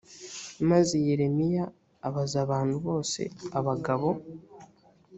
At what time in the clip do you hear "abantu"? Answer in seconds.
2.45-2.75